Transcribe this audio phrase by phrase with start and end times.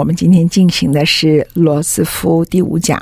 [0.00, 2.98] 我们今天进行的是罗斯福第五讲。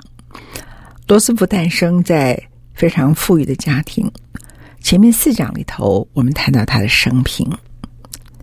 [1.06, 2.36] 罗斯福诞生在
[2.74, 4.10] 非常富裕的家庭。
[4.80, 7.48] 前面四讲里头，我们谈到他的生平。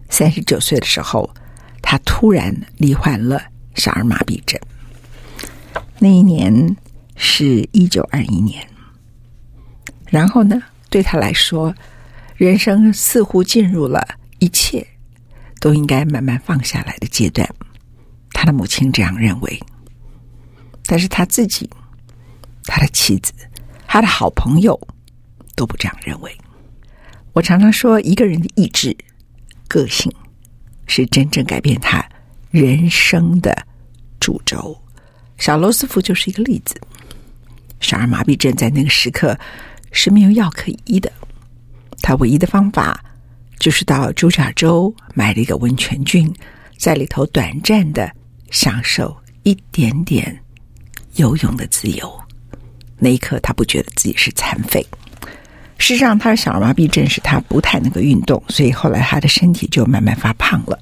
[0.07, 1.29] 三十九岁的时候，
[1.81, 3.43] 他突然罹患了
[3.75, 4.57] 小儿麻痹症。
[5.99, 6.77] 那一年
[7.17, 8.65] 是一九二一年。
[10.07, 11.75] 然后呢，对他来说，
[12.37, 14.01] 人生似乎进入了
[14.39, 14.87] 一切
[15.59, 17.45] 都应该慢慢放下来的阶段。
[18.45, 19.59] 他母亲这样认为，
[20.85, 21.69] 但是他自己、
[22.65, 23.33] 他的妻子、
[23.87, 24.79] 他的好朋友
[25.55, 26.31] 都不这样认为。
[27.33, 28.95] 我常常说，一个人的意志、
[29.67, 30.09] 个性
[30.85, 32.07] 是真正改变他
[32.51, 33.53] 人生的
[34.19, 34.79] 主轴。
[35.37, 36.79] 小罗斯福就是一个例子。
[37.81, 39.37] 小儿麻痹症在那个时刻
[39.91, 41.11] 是没有药可医的，
[42.01, 43.03] 他唯一的方法
[43.59, 46.33] 就是到朱家州买了一个温泉郡，
[46.77, 48.09] 在里头短暂的。
[48.51, 50.37] 享受一点点
[51.15, 52.19] 游泳的自由，
[52.97, 54.85] 那一刻他不觉得自己是残废。
[55.77, 60.79] 事实上，他的小儿麻痹症使他不太能够运动，所以后来他的身体就慢慢发胖了。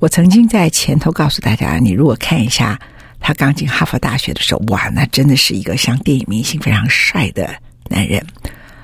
[0.00, 2.78] 我曾经在前头告诉大家，你如果看一下
[3.20, 7.54] 他刚进哈佛大学的时候，哇，那真的是一个像电影明星非常帅的
[7.88, 8.24] 男人。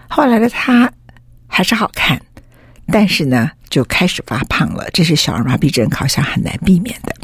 [0.09, 0.91] 后来的他
[1.49, 2.21] 还是好看，
[2.87, 4.89] 但是呢，就开始发胖了。
[4.93, 7.17] 这是小儿麻痹症好像很难避免的。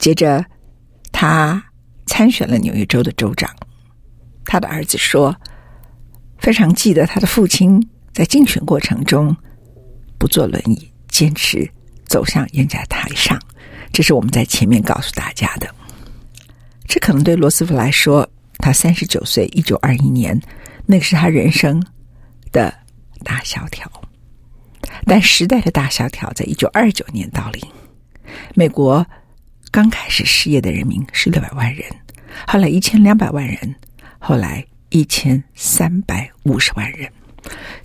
[0.00, 0.42] 接着，
[1.12, 1.62] 他
[2.06, 3.54] 参选了纽约州的州长。
[4.46, 5.36] 他的儿子说，
[6.38, 7.78] 非常记得他的父亲
[8.14, 9.36] 在竞选过程中
[10.18, 11.70] 不坐轮椅，坚持
[12.06, 13.38] 走上演讲台上。
[13.92, 15.68] 这是我们在前面告诉大家的。
[16.88, 20.40] 这可能对罗斯福来说，他三十九岁，一九二一年，
[20.86, 21.84] 那个是他人生
[22.50, 22.72] 的
[23.22, 23.86] 大萧条。
[25.04, 27.62] 但时代的大萧条在一九二九年到临，
[28.54, 29.06] 美国。
[29.70, 31.84] 刚开始失业的人民是六百万人，
[32.46, 33.74] 后来一千两百万人，
[34.18, 37.08] 后来一千三百五十万人，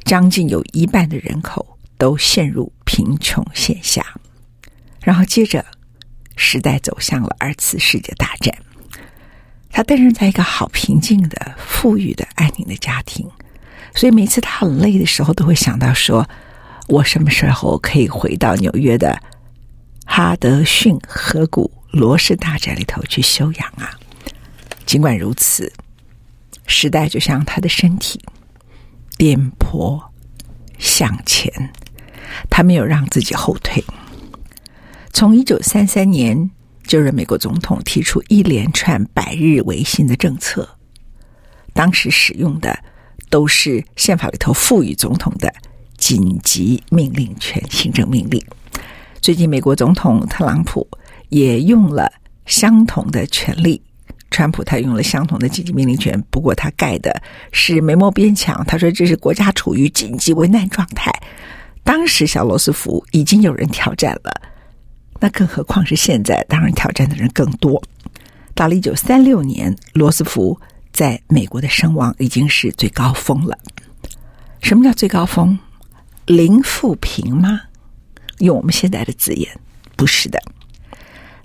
[0.04, 4.04] 将近有一半的人口都陷入贫穷线下。
[5.04, 5.64] 然后接着，
[6.36, 8.52] 时代走向了二次世界大战。
[9.70, 13.30] 他诞生在一个好平静的、富裕的、安宁的家庭，
[13.94, 16.28] 所以每次他很累的时候，都会想到说
[16.90, 19.22] ：“我什么时候可以回到纽约的？”
[20.06, 23.92] 哈德逊河谷罗氏大宅里头去休养啊。
[24.86, 25.74] 尽管如此，
[26.68, 28.22] 时代就像他的身体，
[29.18, 30.02] 颠簸
[30.78, 31.74] 向前，
[32.50, 33.84] 他没有让自己后退。
[35.12, 36.52] 从一九三三年
[36.86, 40.78] 就任美国总统，提出一连串百日维新的政策，
[41.74, 42.78] 当时使用的
[43.30, 45.54] 都是宪法里头赋予总统的
[45.98, 48.46] 紧急命令权行政命令。
[49.26, 50.88] 最近，美国总统特朗普
[51.30, 52.14] 也用了
[52.46, 53.82] 相同的权利。
[54.30, 58.64] 川普他用了相同的紧急命令权，不过他盖的是美墨边墙。
[58.68, 61.12] 他说这是国家处于紧急危难状态。
[61.84, 64.32] 当时小罗斯福已经有人挑战了，
[65.20, 66.46] 那更何况是现在？
[66.48, 67.82] 当然挑战的人更多。
[68.54, 70.56] 到了一九三六年，罗斯福
[70.94, 73.58] 在美国的声望已经是最高峰了。
[74.62, 75.58] 什么叫最高峰？
[76.28, 77.62] 零负评吗？
[78.40, 79.50] 用我们现在的字眼，
[79.96, 80.42] 不是的。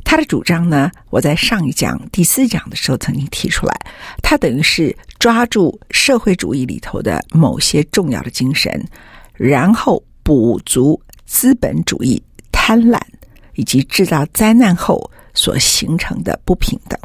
[0.03, 3.75] 他的主张呢，我在上一讲第四讲的时候曾经提出来，
[4.23, 8.85] 他等于是抓住社会主义里头的某些重要的精神，
[9.35, 12.21] 然后补足资本主义
[12.51, 13.01] 贪婪
[13.55, 16.99] 以及制造灾难后所形成的不平等。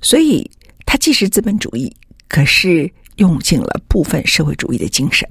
[0.00, 0.48] 所以，
[0.86, 1.92] 他既是资本主义，
[2.28, 5.28] 可是用尽了部分社会主义的精神。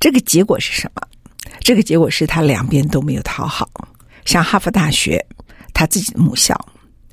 [0.00, 1.02] 这个结果是什么？
[1.60, 3.68] 这个结果是他两边都没有讨好。
[4.24, 5.24] 像哈佛大学，
[5.72, 6.58] 他自己的母校，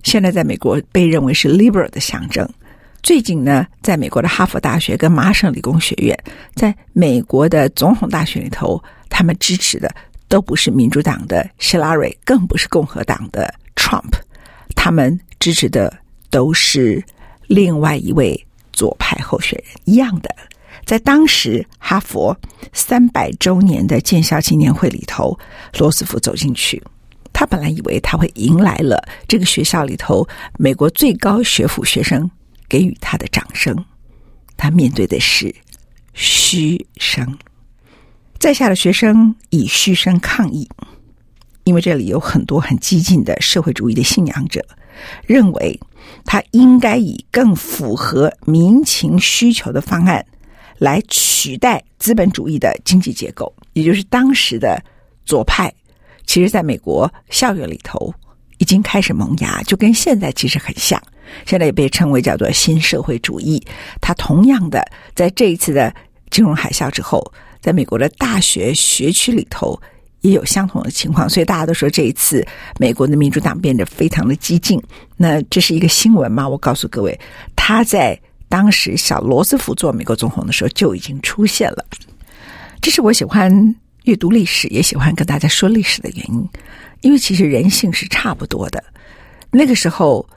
[0.04, 2.48] 现在在美国被认为是 liberal 的象征。
[3.04, 6.18] 最近呢，在美国的哈佛大学跟麻省理工学院，
[6.56, 9.94] 在美国的总统大选里头，他们支持的
[10.28, 14.12] 都不是民主党的希拉蕊，更不是共和党的 Trump，
[14.76, 15.92] 他们支持的
[16.30, 17.04] 都是
[17.48, 18.40] 另外一位
[18.72, 19.74] 左派候选人。
[19.86, 20.34] 一样的，
[20.92, 22.38] 在当时哈佛
[22.74, 25.40] 三百周年的建校纪念会里头，
[25.80, 26.84] 罗斯福走进去。
[27.32, 30.28] 他本来以为他会迎来了这个学校里头
[30.60, 32.30] 美国最高学府学生
[32.68, 33.74] 给予他的掌声，
[34.58, 35.56] 他面对的是
[36.14, 37.38] 嘘声。
[38.38, 40.70] 在下的学生以嘘声抗议，
[41.64, 44.62] 因为这里有很多很激进的社会主义的信仰者，
[45.26, 45.80] 认为
[46.26, 50.26] 他应该以更符合民情需求的方案
[50.82, 54.84] 来取代资本主义的经济结构，也就是当时的
[55.26, 55.72] 左派。
[56.26, 58.12] 其实，在美国校园里头
[58.58, 61.00] 已经开始萌芽，就跟现在其实很像。
[61.46, 63.64] 现在也被称为叫做新社会主义。
[64.02, 64.84] 它同样的，
[65.14, 65.94] 在这一次的
[66.32, 69.80] 金融海啸之后，在美国的大学学区里头
[70.22, 71.30] 也有相同的情况。
[71.30, 72.44] 所以大家都说这一次
[72.80, 74.82] 美国的民主党变得非常的激进。
[75.16, 76.50] 那这是一个新闻吗？
[76.50, 77.20] 我告诉各位，
[77.56, 78.20] 他在
[78.52, 81.84] 当时小罗斯福做美国总统的时候就已经出现了。
[82.80, 83.76] 这是我喜欢。
[84.06, 86.50] 阅读历史也喜欢跟大家说历史的原因，
[87.02, 88.84] 因为其实人性是差不多的。
[89.52, 90.28] 那个时候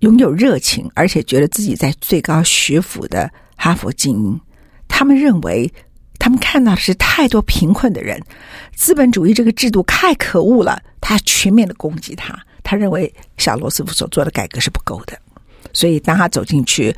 [0.00, 4.38] 拥有热情，而且觉得自己在最高学府的哈佛精英，
[4.88, 5.72] 他们认为
[6.18, 8.22] 他们看到的是太多贫困的人，
[8.76, 12.38] 资本主义这个制度太可恶了，他全面的攻击他。
[12.62, 15.18] 他认为小罗斯福所做的改革是不够的，
[15.72, 16.94] 所以当他走进去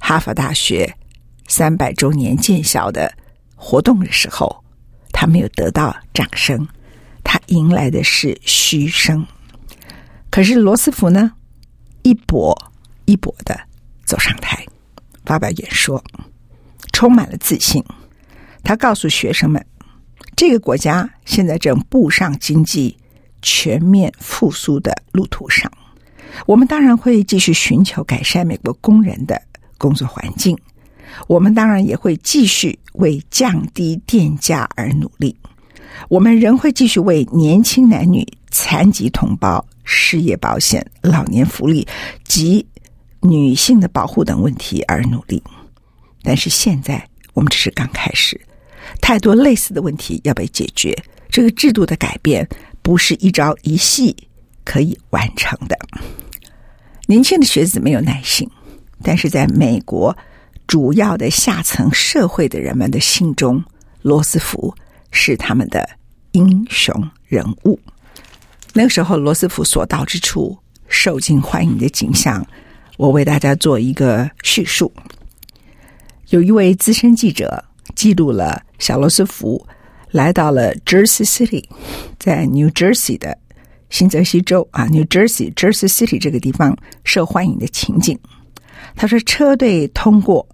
[0.00, 0.96] 哈佛大学
[1.46, 3.12] 三百周年建校的
[3.54, 4.64] 活动的时候。
[5.12, 6.66] 他没有得到掌声，
[7.22, 9.26] 他迎来的是嘘声。
[10.30, 11.32] 可是罗斯福呢，
[12.00, 12.56] 一跛
[13.04, 13.60] 一跛的
[14.06, 14.64] 走上台，
[15.26, 16.02] 发表演说，
[16.94, 17.84] 充满了自信。
[18.64, 19.62] 他告诉学生们，
[20.34, 22.96] 这个国家现在正步上经济
[23.42, 25.70] 全面复苏的路途上。
[26.46, 29.42] 我们当然会继续寻求改善美国工人的
[29.80, 30.54] 工作环境。
[31.26, 35.34] 我们当然也会继续为降低电价而努力，
[36.08, 41.86] 我们仍会继续为年轻男女、残疾同胞、失业保险、老年福利
[42.24, 42.64] 及
[43.22, 45.42] 女性的保护等问题而努力。
[46.22, 47.02] 但是现在
[47.32, 48.40] 我们只是刚开始，
[49.00, 50.96] 太多类似的问题要被解决。
[51.28, 52.48] 这个制度的改变
[52.82, 54.14] 不是一朝一夕
[54.64, 55.78] 可以完成的。
[57.06, 58.48] 年轻的学子没有耐性，
[59.02, 60.16] 但是在美国。
[60.66, 63.60] 主要的下层社会的人们的心中，
[64.02, 64.72] 罗斯福
[65.10, 65.84] 是他们的
[66.30, 66.94] 英雄
[67.26, 67.76] 人物。
[68.72, 70.56] 那个时候，罗斯福所到之处，
[70.86, 72.46] 受尽欢迎的景象，
[72.98, 74.92] 我为大家做一个叙述。
[76.28, 77.64] 有一位资深记者
[77.96, 79.66] 记录了小罗斯福
[80.12, 81.64] 来到了 Jersey City，
[82.16, 83.36] 在 New Jersey 的
[83.88, 88.16] 新泽西州啊，New Jersey Jersey City 这个地方受欢迎的情景。
[88.96, 90.46] 他说，车队通过。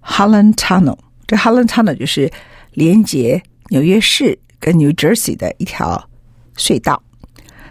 [0.00, 2.32] Holland Tunnel，这 Holland Tunnel 就是
[2.72, 6.08] 连接纽约市跟 New Jersey 的一条
[6.56, 7.02] 隧道。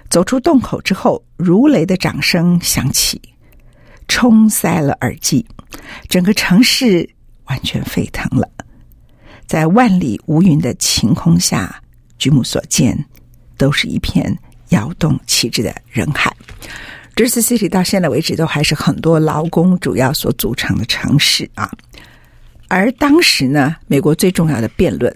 [0.07, 3.19] 走出洞口之后，如雷的掌声响起，
[4.07, 5.43] 冲塞了耳际，
[6.07, 7.09] 整个城市
[7.45, 8.47] 完全沸腾了。
[9.47, 11.81] 在万里无云的晴空下，
[12.19, 13.03] 举目所见，
[13.57, 14.37] 都是一片
[14.69, 16.31] 摇动旗帜的人海。
[17.17, 21.71] Jersey City 到现在为止都还是很多劳工主要所组成的城市啊。
[22.67, 25.11] 而当时呢，美国最重要的辩论，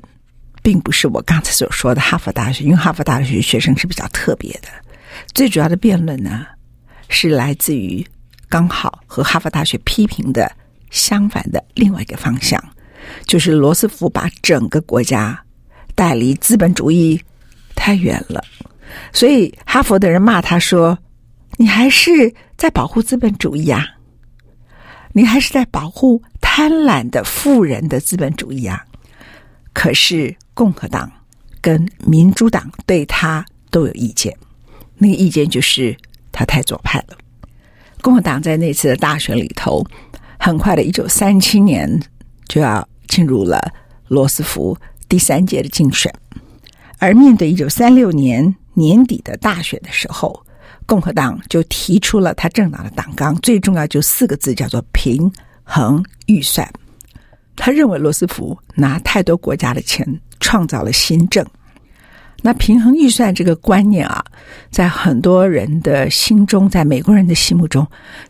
[0.63, 4.69] 并不是我刚才所说的哈佛大学，因为哈佛大学学生是比较特别的。
[5.35, 6.47] 最主要的辩论呢，
[7.07, 8.03] 是来自于
[8.49, 10.51] 刚好和哈佛大学批评的
[10.89, 12.59] 相反的另外一个方向，
[13.27, 15.39] 就是罗斯福把整个国家
[15.93, 17.21] 带离资本主义
[17.75, 18.43] 太远了，
[19.13, 20.97] 所以哈佛的人骂他说
[21.61, 23.85] ：“你还是在保护资本主义啊？
[25.13, 28.83] 你还是在保护？”贪婪的富人的资本主义啊！
[29.73, 31.09] 可是共和党
[31.61, 34.35] 跟民主党对他都有意见，
[34.97, 35.95] 那个意见就是
[36.31, 37.17] 他太左派了。
[38.01, 39.85] 共和党在那次的大选里头，
[40.39, 42.01] 很快的，一九三七年
[42.47, 43.71] 就要进入了
[44.07, 44.75] 罗斯福
[45.07, 46.11] 第三届的竞选，
[46.97, 50.43] 而面对一九三六年年底的大选的时候，
[50.85, 55.31] 共和党就提出了他政党的党纲，最重要就四个字，叫做平
[55.63, 56.69] 衡预算。
[57.55, 60.05] 他认为罗斯福拿太多国家的钱，
[60.39, 61.45] 创造了新政。
[62.41, 64.25] 那平衡预算这个观念啊，
[64.71, 67.87] 在很多人的心中，在美国人的心目中，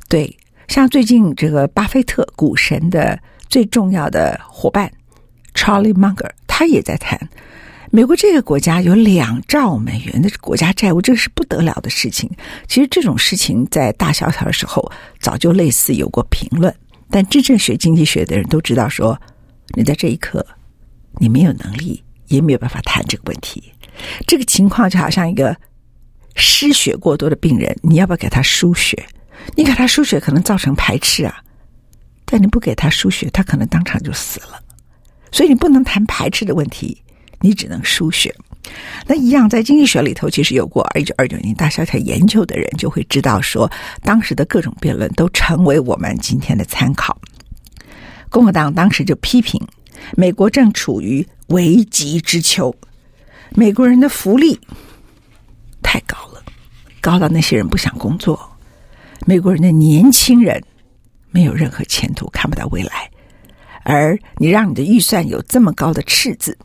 [0.10, 3.18] 对，像最近这个巴菲特股神的
[3.48, 4.92] 最重要的伙伴
[5.54, 7.18] Charlie Munger，他也在谈，
[7.94, 12.30] 美国这个国家有两兆美元的国家债务，这是不得了的事情。
[12.66, 16.74] 其实这种事情在大萧条的时候早就类似有过评论，
[17.10, 19.20] 但真正学经济学的人都知道说，
[19.76, 20.46] 你在这一刻，
[21.20, 23.74] 你没有能力，也没有办法谈这个问题。
[24.26, 25.54] 这个情况就好像一个
[26.36, 29.06] 失血过多的病人，你要不要给他输血？
[29.58, 31.44] 你给他输血可能造成排斥啊，
[32.24, 34.62] 但你不给他输血，他可能当场就死了。
[35.30, 37.02] 所以你不能谈排斥的问题，
[37.42, 38.34] 你只能输血。
[39.08, 43.70] 那一样在经济学里头，其实有过一九二九年大萧条研究的人就会知道说，
[44.04, 47.20] 当时的各种辩论都成为我们今天的参考。
[48.30, 49.60] 共和党当时就批评
[50.16, 52.74] 美国正处于危急之秋。
[53.54, 54.58] 美国人的福利
[55.82, 56.42] 太高了，
[57.02, 58.40] 高到那些人不想工作。
[59.26, 60.64] 美国人的年轻人
[61.32, 63.10] 没有任何前途，看不到未来。
[63.84, 66.58] 而你让你的预算有这么高的赤字，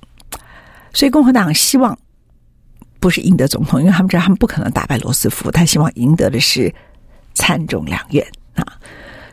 [0.96, 1.96] 所以共和党希望
[2.98, 6.74] 不是赢得总统，因为他们知道他们不可能打败罗斯福，他希望赢得的是
[7.34, 8.66] 参众两院啊。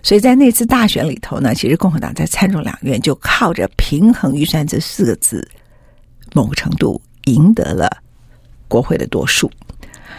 [0.03, 5.49] 所以在那次大选里头呢，其实共和党在参众两院就靠着平衡预算这四个字，
[6.33, 7.01] 某个程度。
[7.27, 7.89] 赢得了
[8.67, 9.49] 国会的多数，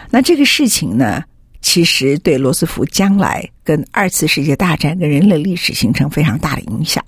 [0.09, 1.23] 那这个事情呢，
[1.61, 7.05] 其实对罗斯福将来跟二次世界大战跟人类历史形成非常大的影响。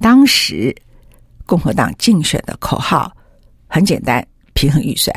[0.00, 0.74] 当时
[1.52, 3.14] 共和党竞选的口号
[3.68, 5.14] 很简单：平衡预算。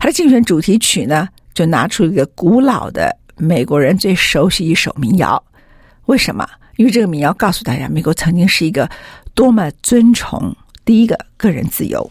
[0.00, 5.40] 他的竞选主题曲呢，就拿出一个古老的美国人最熟悉一首民谣。
[6.06, 6.44] 为什么？
[6.78, 8.90] 因为这个民谣告诉大家，美国曾经是一个
[9.34, 10.52] 多么尊崇
[10.84, 12.10] 第一个个人自由。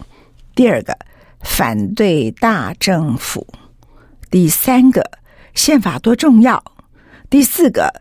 [0.55, 0.97] 第二个，
[1.41, 3.45] 反对大政府；
[4.31, 5.03] 第三个，
[5.55, 6.57] 宪法多重要；
[7.29, 7.93] 第四个，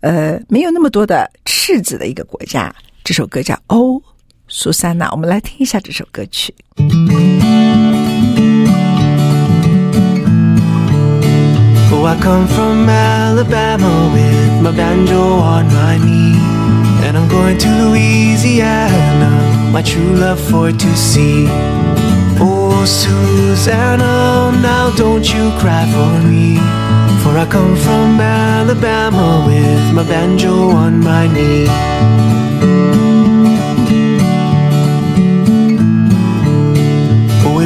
[0.00, 2.72] 呃，没有那么多的赤子的一个国家。
[3.02, 4.00] 这首歌叫《哦，
[4.51, 6.53] 苏珊娜》，我们来听一下这首歌曲。
[11.89, 16.37] Oh, I come from Alabama with my banjo on my knee,
[17.03, 21.47] and I'm going to Louisiana, my true love for to see.
[22.39, 26.57] Oh, Susanna, now don't you cry for me,
[27.23, 31.67] for I come from Alabama with my banjo on my knee.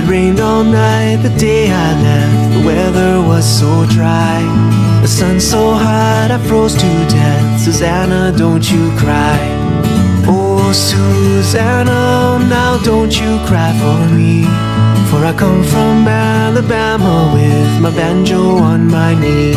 [0.06, 2.54] Rained all night the day I left.
[2.54, 4.40] The weather was so dry.
[5.02, 7.60] The sun so hot I froze to death.
[7.60, 9.38] Susanna, don't you cry.
[10.28, 14.42] Oh, Susanna, now don't you cry for me.
[15.10, 19.54] For I come from Alabama with my banjo on my knee.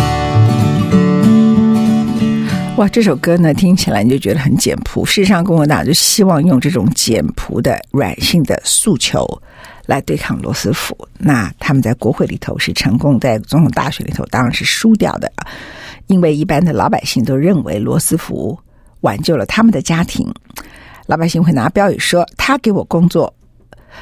[2.79, 5.05] 哇，这首歌呢，听起来你就觉得很简朴。
[5.05, 9.27] 事实上，共和党就希望用这种简朴的、软性的诉求
[9.85, 10.97] 来对抗罗斯福。
[11.17, 15.29] 那他们在国会里头是成功，在总统大选里头当然是输掉的。
[16.07, 18.57] 因为一般的老百姓都认为罗斯福
[19.01, 20.33] 挽救了他们的家庭，
[21.05, 23.33] 老百姓会拿标语说：“他给我工作。”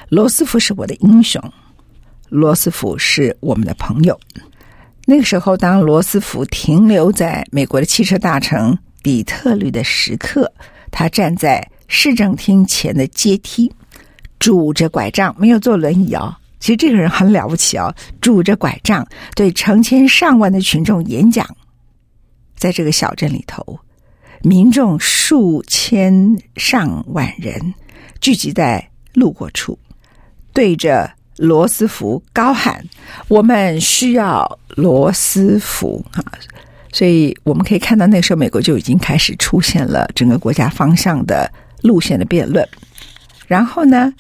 [0.09, 1.41] 罗斯福是我的英雄，
[2.29, 4.19] 罗斯福是我们的朋友。
[5.09, 10.51] 那个时候，当罗斯福停留在美国的汽车大城底特律的时刻，
[10.91, 13.73] 他站在市政厅前的阶梯，
[14.37, 16.35] 拄着拐杖，没有坐轮椅哦。
[16.59, 21.47] 其实这个人很了不起哦，拄着拐杖对成千上万的群众演讲。
[22.57, 23.79] 在这个小镇里头，
[24.41, 27.73] 民众数千上万人
[28.19, 29.79] 聚集在路过处。
[30.51, 32.83] 对着罗斯福高喊
[33.29, 36.23] ：“我们需要罗斯福啊！”
[36.91, 41.51] 所以我们可以看到，那时候美国就已经开始出现了整个国家方向的
[41.83, 42.67] 路线的辩论。
[43.45, 44.11] 然后呢，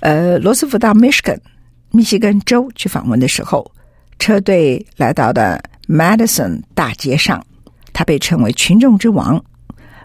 [0.00, 1.38] 呃，罗斯福到 Michigan
[1.90, 3.70] 密西根州去访问的时候，
[4.18, 7.44] 车队来到的 Madison 大街上，
[7.92, 9.44] 他被称为“群众之王”，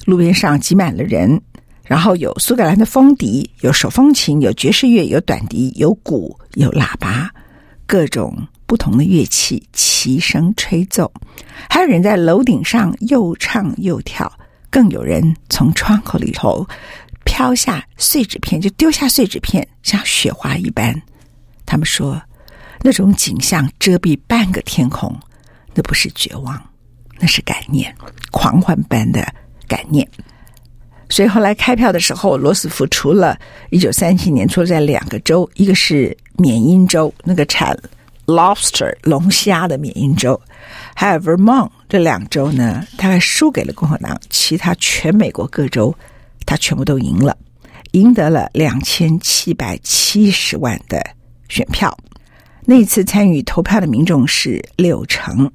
[0.05, 1.41] 路边上挤满了人。
[1.87, 7.31] 然后有苏格兰的风笛，有手风琴，有爵士乐，有短笛，有鼓，有喇叭，
[7.85, 11.09] 各种不同的乐器齐声吹奏。
[11.69, 14.31] 还有人在楼顶上又唱又跳，
[14.69, 16.67] 更有人从窗口里头
[17.23, 21.01] 飘下碎纸片，就丢下碎纸片，像雪花一般。
[21.65, 22.21] 他们说，
[22.81, 25.17] 那种景象遮蔽半个天空，
[25.73, 26.61] 那不是绝望，
[27.17, 27.95] 那是感念，
[28.31, 29.25] 狂欢般的
[29.67, 30.05] 感念。
[31.09, 33.37] 所以后来开票的时候，罗斯福除了
[33.69, 37.77] 一九三七年，除了在两个州，一个是缅因州，那个产
[38.25, 40.39] lobster 龙虾的缅因州，
[40.93, 44.19] 还有 Vermont 这两州呢，他还输给了共和党。
[44.29, 45.95] 其他全美国各州，
[46.45, 47.37] 他全部都赢了，
[47.91, 51.01] 赢得了两千七百七十万的
[51.47, 51.97] 选票。
[52.65, 55.49] 那次参与投票的民众是六成。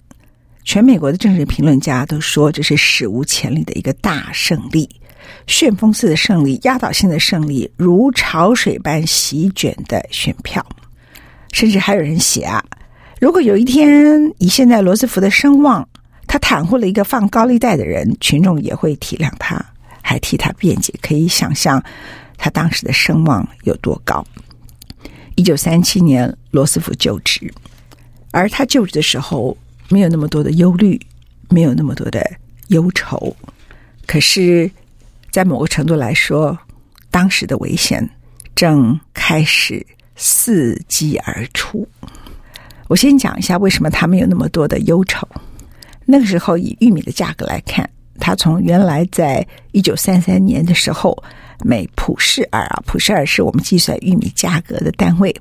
[0.64, 4.88] 全美国的政治评论家都说，这是史无前例的一个大胜利。
[5.46, 10.64] 旋风式的胜利，压倒性的胜利，如潮水般席卷的选票，
[11.52, 12.64] 甚至还有人写啊，
[13.20, 15.86] 如果有一天以现在罗斯福的声望，
[16.26, 19.62] 他袒护了一个放高利贷的人，群众也会体谅他，
[20.00, 20.94] 还替他辩解。
[21.02, 21.82] 可以想象
[22.38, 24.24] 他当时的声望有多高。
[25.34, 27.52] 一九三七年，罗斯福就职，
[28.30, 29.56] 而他就职的时候，
[29.88, 31.00] 没有那么多的忧虑，
[31.48, 32.24] 没有那么多的
[32.68, 33.36] 忧愁，
[34.06, 34.70] 可是。
[35.32, 36.56] 在某个程度来说，
[37.10, 38.06] 当时的危险
[38.54, 39.84] 正开始
[40.16, 41.88] 伺机而出。
[42.86, 45.26] 我先讲一下为什么他没有那么多的忧愁。
[46.04, 47.88] 那个时候，以玉米的价格来看，
[48.20, 51.16] 它从原来在一九三三年的时候，
[51.64, 55.34] 每普氏尔啊，普氏尔是我们计算玉米价格的单位。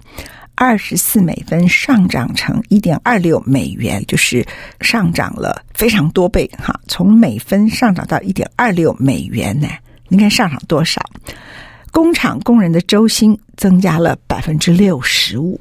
[0.63, 4.46] 二十四美分上涨成一点二六美元，就是
[4.80, 6.80] 上涨了非常多倍哈！
[6.88, 9.68] 从每分上涨到一点二六美元呢，
[10.08, 11.01] 你看上涨多少？
[11.89, 15.60] 工厂工人的周薪增加了百分之六十五，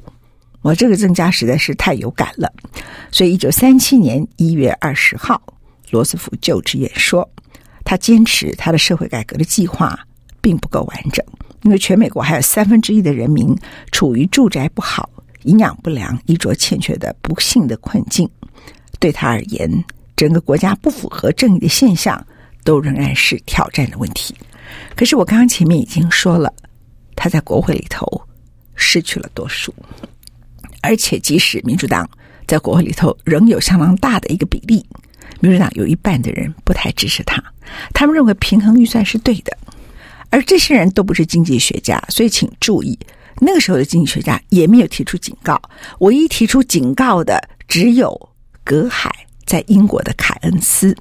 [0.61, 2.53] 我这个增加实在是太有感了。
[3.11, 5.41] 所以，一九三七年一月二十号，
[5.89, 7.27] 罗斯福就职演说，
[7.83, 9.99] 他坚持他的社会改革的计划
[10.41, 11.25] 并不够完整。
[11.63, 13.55] 因为全美国还有三分之一的人民
[13.91, 15.09] 处于住宅不好、
[15.43, 18.29] 营养不良、衣着欠缺的不幸的困境，
[18.99, 19.83] 对他而言，
[20.15, 22.25] 整个国家不符合正义的现象
[22.63, 24.35] 都仍然是挑战的问题。
[24.95, 26.51] 可是我刚刚前面已经说了，
[27.15, 28.05] 他在国会里头
[28.75, 29.73] 失去了多数，
[30.81, 32.09] 而且即使民主党
[32.47, 34.85] 在国会里头仍有相当大的一个比例，
[35.39, 37.43] 民主党有一半的人不太支持他，
[37.93, 39.55] 他们认为平衡预算是对的。
[40.31, 42.97] 而这些人都不是经济学家，所以请注意，
[43.39, 45.61] 那个时候的经济学家也没有提出警告。
[45.99, 48.29] 唯一提出警告的只有
[48.63, 49.13] 隔海
[49.45, 50.95] 在英国的凯恩斯。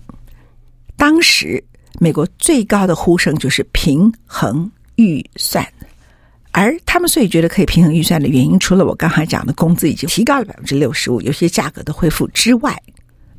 [0.97, 1.63] 当时
[1.99, 5.67] 美国最高的呼声就是平衡预算，
[6.51, 12.77] 而他们所以觉得可以平衡预算的原因，除了我刚才讲的工资已经提高了百分之六十五，有些价格的恢复之外，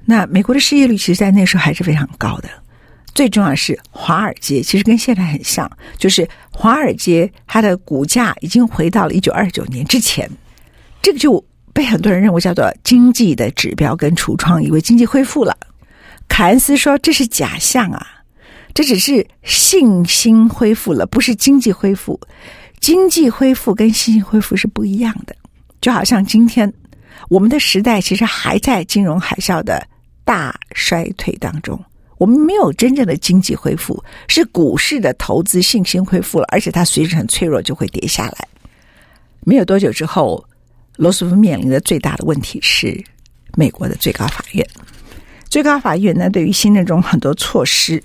[0.05, 2.49] 那美国的失业率其实在那时候还是非常高的。
[3.13, 10.29] 最重要是，华尔街其实跟现在很像，就是华尔街它的股价已经回到了一九二九年之前，
[11.01, 11.43] 这个就
[11.73, 15.55] 被很多人认为叫做经济的指标跟橱窗，以为经济恢复了。
[16.29, 18.07] 凯恩斯说这是假象啊，
[18.73, 22.19] 这只是信心恢复了，不是经济恢复。
[22.79, 25.35] 经济恢复跟信心恢复是不一样的，
[25.81, 26.73] 就好像今天
[27.29, 29.85] 我们的时代其实还在金融海啸的
[30.23, 31.79] 大衰退当中。
[32.21, 38.47] 我们没有真正的经济恢复，是股市的投资信心恢复了，而且它随时很脆弱，就会跌下来。
[39.39, 40.45] 没有多久之后，
[40.97, 43.03] 罗斯福面临的最大的问题是
[43.55, 44.63] 美国的最高法院。
[45.49, 48.03] 最高法院呢，对于新政中很多措施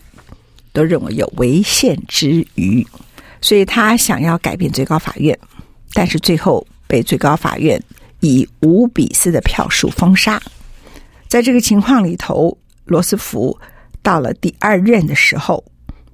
[0.73, 2.87] 都认为有违宪之虞，
[3.43, 5.39] 所以他想要改变最高法院，
[5.93, 7.79] 但是最后被最高法院
[8.21, 10.41] 以五比四的票数封杀。
[11.29, 13.55] 在这个情况里头，罗斯福。
[14.07, 15.65] 到了第二任的时候，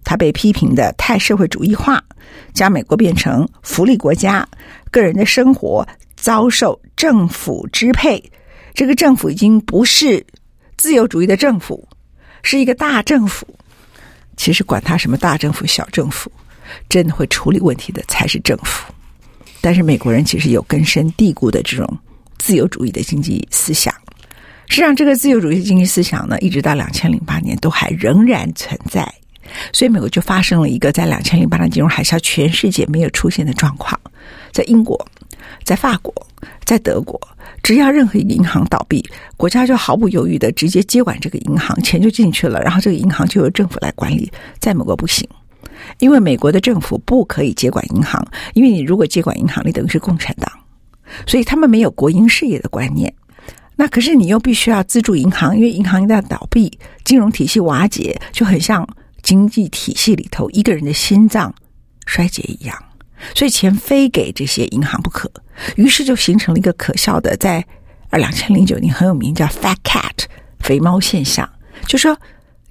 [0.03, 2.03] 他被批评的太社会主义化，
[2.55, 4.49] 将美国变成福利国家，
[4.91, 8.33] 个人的生活遭受政府支配。
[8.73, 10.25] 这个政府已经不是
[10.79, 11.87] 自由主义的政府，
[12.43, 13.47] 是一个大政府。
[14.39, 16.33] 其实管他什么大政府、小政府，
[16.89, 18.91] 真的会处理问题的才是政府。
[19.61, 21.99] 但是美国人其实有根深蒂固的这种
[22.39, 23.95] 自由主义的经济思想。
[24.73, 29.07] 实际上，这个自由主义经济思想呢，一直到两千零八年都还仍然存在。
[29.71, 34.01] 所以，美国就发生了一个在两千零八年金融海啸全世界没有出现的状况：
[34.51, 34.99] 在英国、
[35.63, 36.11] 在法国、
[36.65, 37.21] 在德国，
[37.63, 39.07] 只要任何一个银行倒闭，
[39.37, 44.33] 国家就毫不犹豫的直接接管这个银行，钱就进去了，然后这个银行就由政府来管理。
[44.59, 45.29] 在美国不行，
[45.99, 50.51] 因为美国的政府不可以接管银行，因为你如果接管银行，你等于是共产党，
[51.27, 53.13] 所以他们没有国营事业的观念。
[53.77, 58.87] 那可是你又必须要资助银行，因为银行一旦倒闭，金融体系瓦解，就很像
[59.23, 61.55] 经济体系里头一个人的心脏
[62.07, 62.77] 衰竭一样，
[63.35, 65.31] 所以钱非给这些银行不可。
[65.77, 67.65] 于是就形成了一个可笑的，在
[68.11, 70.25] 二两千零九年很有名叫 Fat Cat
[70.61, 71.49] 肥猫现象，
[71.87, 72.17] 就说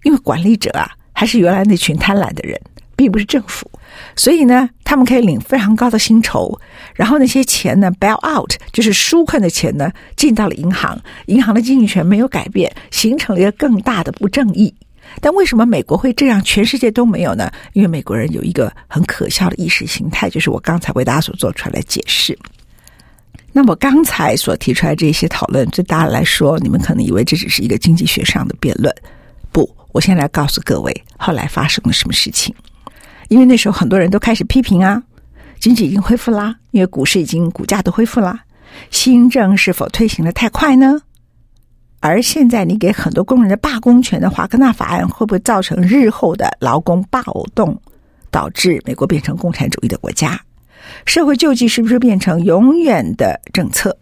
[0.04, 2.60] 因为管理者啊还是原来那群贪婪的人，
[2.96, 3.71] 并不是政府，
[4.16, 6.60] 所以呢，他们可以领非常高的薪酬，
[6.96, 14.74] 然后那些钱呢，bail out 就是纾困的钱呢，进到了银行，银行的经营权没有改变，形成了一个更大的不正义。
[15.20, 17.52] 但为什么美国会这样，全世界都没有呢？
[17.74, 22.38] 因为美国人有一个很可笑的意识形态，就是我刚才为大家所做出来的解释。
[23.52, 28.94] 那么刚才所提出来这些讨论，对大家来说，你们可能以为这只是一个经济学上的辩论。
[29.52, 32.56] 不，我现在来告诉各位，后来发生了什么事情。
[33.32, 35.02] 因为那时候很多人都开始批评啊，
[35.58, 38.42] 经济已经恢复啦，因为股市已经股价都恢复啦，
[38.90, 41.00] 新政是否推行的太快呢？
[42.02, 47.24] 而现在你给很多工人的罢工权的华格纳法案，会不会造成日后的劳工暴
[47.56, 47.82] 动，
[48.30, 50.38] 导致美国变成共产主义的国家？
[51.06, 53.96] 社会救济是不是变成永远的政策？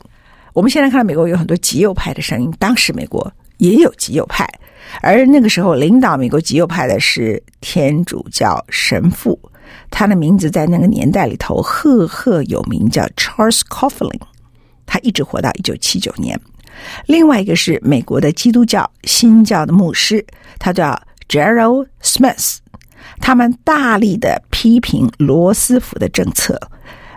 [0.54, 4.50] 我们现在看到美国有很多极右派的声音，当时美国也有极右派，
[5.02, 9.40] 而那个时候领导美国极右派的是天主教神父，
[9.90, 14.20] 他的名字在那个年代里头赫赫有名，叫 Charles Coughlin，
[14.86, 16.40] 他一直活到一九七九年。
[17.08, 20.26] 另外一个是美国的基督教新教的牧师，
[20.58, 22.58] 他叫 Gerald Smith。
[23.22, 26.60] 他们大力的批评罗斯福的政策，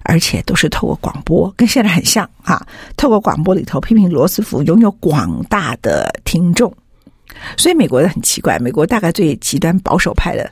[0.04, 2.66] 而且都是透过广播，跟现在很像啊。
[2.96, 6.72] 透过广播里头批评罗斯福，拥有广大的听众。
[7.56, 10.50] 所以美国的很奇怪，美国大概最极端保守派的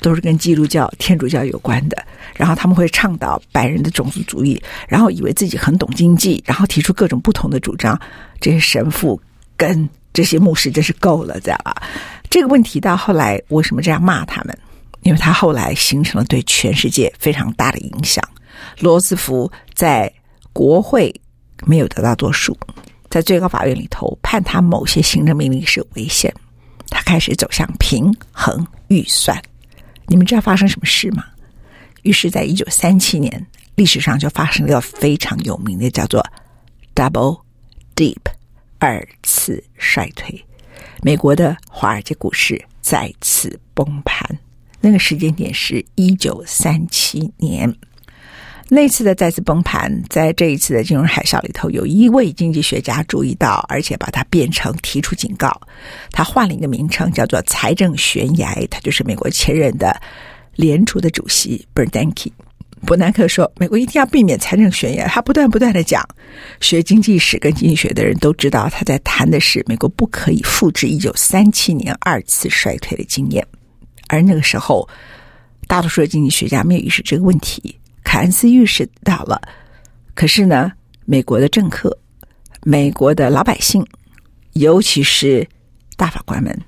[0.00, 1.96] 都是跟基督教、天主教有关的，
[2.36, 7.98] 然后他们会倡导白人的种族主义，然后以为自己很懂经济，然后提出各种不同的主张。
[8.40, 9.20] 这些神父
[9.56, 11.74] 跟这些牧师真是够了，这样啊。
[12.30, 14.56] 这个问题到后来为什么这样骂他们？
[15.02, 18.22] 因为他后来形成了对全世界非常大的影响。
[18.80, 20.12] 罗斯福在
[20.52, 21.14] 国会
[21.64, 22.56] 没有得到多数，
[23.10, 26.32] 在最高法院里头判他某些行政命令是违宪，
[26.90, 29.40] 他开始走向平衡预算。
[30.06, 31.24] 你们知道发生什么事吗？
[32.02, 36.24] 于是，在一九三七年，历史上就发生了一个非常有名的叫做
[36.94, 37.40] “double
[37.96, 38.20] Deep”
[38.78, 40.42] 二次衰退，
[41.02, 44.38] 美国的华尔街股市再次崩盘。
[44.80, 47.74] 那个时间点是一九三七年，
[48.70, 55.58] 那次的再次崩盘，在这一次的金融海啸里头，有一位经济学家注意到，而且把它变成提出警告。
[56.12, 58.54] 他换了一个名称，叫做“财政悬崖”。
[58.70, 59.98] 他就是美国前任的
[60.54, 62.30] 联储的主席 Bernanke。
[62.86, 66.06] 伯南克说：“美国一定要避免财政悬崖。”他不断不断的讲，
[66.60, 73.44] 学经济史跟经济学的人都知道，他在谈的是美国不可以复制一九三七年二次衰退的经验。
[74.08, 74.86] 而那个时候，
[75.66, 77.74] 大多数的经济学家没有意识这个问题。
[78.08, 79.38] 凯恩斯预示到了，
[80.14, 80.72] 可是呢，
[81.04, 81.94] 美国的政客、
[82.62, 83.86] 美国的老百姓，
[84.54, 85.46] 尤其是
[85.94, 86.58] 大法官们，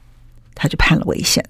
[0.55, 1.43] 他就判了危险。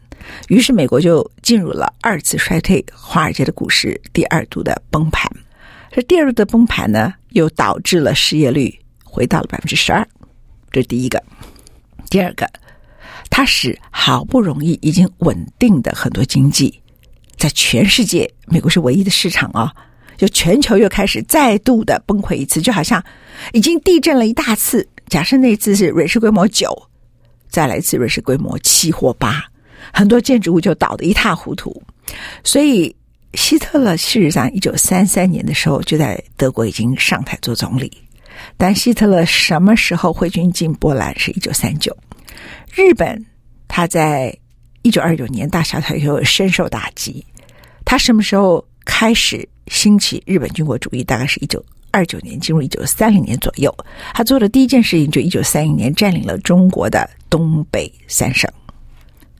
[0.46, 5.28] 于是美国就进入了二次衰退，华尔街的股市第二度的崩盘。
[5.90, 8.72] 这第二度的崩盘呢，又导致了失业率
[9.02, 10.06] 回到了百分之十二。
[10.70, 11.20] 这是第一个。
[12.08, 12.48] 第二个。
[13.28, 16.79] 它使好不容易已经稳定的很多经济，
[17.40, 19.72] 在全世界，美国是唯一的市场啊，
[20.18, 23.02] 就全球又开始再度的崩溃一次，就好像
[23.54, 24.86] 已经地震了一大次。
[25.08, 26.70] 假设那次是瑞士规模九，
[27.48, 29.42] 再来一次瑞士规模七或八，
[29.90, 31.82] 很多建筑物就倒得一塌糊涂。
[32.44, 32.94] 所以
[33.32, 37.90] 希特勒事实上一九三三年的时候就在德国已经上台做总理，
[38.58, 41.18] 但希特勒什么时候挥军进波兰？
[41.18, 41.96] 是一九三九。
[42.74, 43.24] 日本，
[43.66, 44.36] 他在
[44.82, 47.24] 一九二九年大萧条以后深受打击。
[47.90, 51.02] 他什么时候开始兴起日本军国主义？
[51.02, 53.76] 大概是一九二九年，进入一九三零年左右。
[54.14, 58.48] 他做的第一件事情就一九三一年占领了中国的东北三省。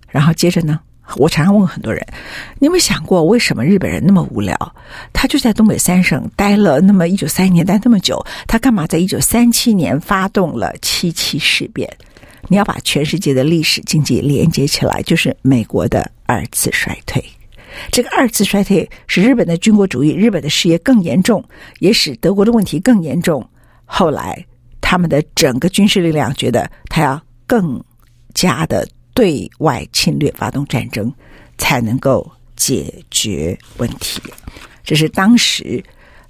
[0.08, 0.80] 然后接着呢，
[1.14, 2.04] 我常常问很多人：
[2.58, 4.56] 你有没有想过，为什么日本人那么无聊？
[5.12, 11.88] 他就在东北三省待了那么一九三一年待那么久，他干嘛在一九三七年发动了七七事变？
[12.48, 17.24] 你要把全世界的历史经济连接起来，就是美国的二次衰退。
[17.90, 21.44] 这个二次衰退使日本的军国主义、日本的事业更严重，
[21.78, 23.46] 也使德国的问题更严重。
[23.84, 24.44] 后来，
[24.80, 27.82] 他们的整个军事力量觉得他要更
[28.34, 31.12] 加的对外侵略、发动战争，
[31.58, 34.20] 才能够解决问题。
[34.84, 35.82] 这是当时。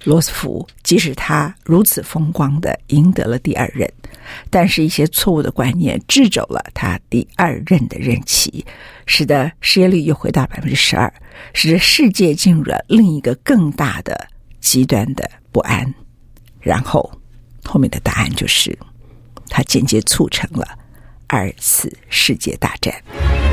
[0.03, 3.87] 罗斯福即使他如此风光的赢得了第二任，
[4.49, 8.65] 但是一些错误的观念制肘了他第二任的任期，
[9.05, 11.13] 使得失业率又回到百分之十二，
[11.53, 14.27] 使得世界进入了另一个更大的
[14.59, 15.93] 极端的不安。
[16.59, 17.11] 然后
[17.63, 18.77] 后面的答案就是，
[19.49, 20.67] 他间接促成了
[21.27, 23.50] 二次世界大战。